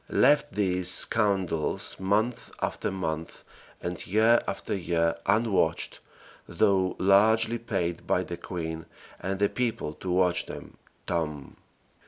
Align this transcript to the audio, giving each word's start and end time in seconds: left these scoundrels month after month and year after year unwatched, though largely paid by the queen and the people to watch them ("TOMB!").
left 0.09 0.55
these 0.55 0.89
scoundrels 0.89 1.95
month 1.99 2.49
after 2.59 2.89
month 2.89 3.43
and 3.83 4.07
year 4.07 4.41
after 4.47 4.73
year 4.75 5.15
unwatched, 5.27 5.99
though 6.47 6.95
largely 6.97 7.59
paid 7.59 8.07
by 8.07 8.23
the 8.23 8.35
queen 8.37 8.83
and 9.19 9.37
the 9.37 9.47
people 9.47 9.93
to 9.93 10.09
watch 10.09 10.47
them 10.47 10.75
("TOMB!"). 11.05 11.55